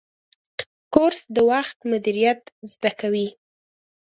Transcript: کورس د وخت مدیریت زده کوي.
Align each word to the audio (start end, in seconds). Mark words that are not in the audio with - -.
کورس 0.93 1.21
د 1.35 1.37
وخت 1.51 1.77
مدیریت 1.91 2.41
زده 2.71 2.91
کوي. 2.99 3.27